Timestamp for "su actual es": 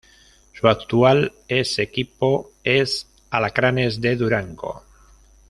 0.53-1.77